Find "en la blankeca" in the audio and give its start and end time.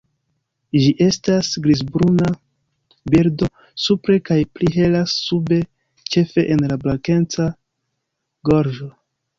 6.57-7.51